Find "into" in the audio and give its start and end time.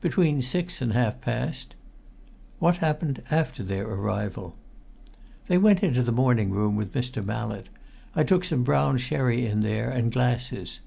5.84-6.02